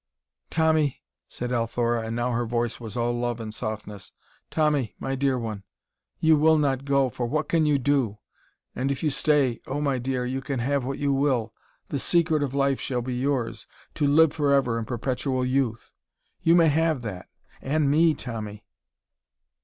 "Tommy," 0.49 0.99
said 1.27 1.53
Althora, 1.53 2.01
and 2.01 2.15
now 2.15 2.31
her 2.31 2.47
voice 2.47 2.79
was 2.79 2.97
all 2.97 3.13
love 3.13 3.39
and 3.39 3.53
softness, 3.53 4.11
"Tommy, 4.49 4.95
my 4.97 5.13
dear 5.13 5.37
one! 5.37 5.61
You 6.19 6.37
will 6.37 6.57
not 6.57 6.85
go, 6.85 7.07
for 7.11 7.27
what 7.27 7.47
can 7.47 7.67
you 7.67 7.77
do? 7.77 8.17
And 8.75 8.89
if 8.89 9.03
you 9.03 9.11
stay 9.11 9.61
oh, 9.67 9.79
my 9.79 9.99
dear! 9.99 10.25
you 10.25 10.41
can 10.41 10.57
have 10.57 10.83
what 10.83 10.97
you 10.97 11.13
will 11.13 11.53
the 11.89 11.99
secret 11.99 12.41
of 12.41 12.55
life 12.55 12.81
shall 12.81 13.03
be 13.03 13.13
yours 13.13 13.67
to 13.93 14.07
live 14.07 14.33
forever 14.33 14.79
in 14.79 14.85
perpetual 14.85 15.45
youth. 15.45 15.93
You 16.41 16.55
may 16.55 16.69
have 16.69 17.03
that. 17.03 17.29
And 17.61 17.87
me, 17.91 18.15
Tommy.... 18.15 18.65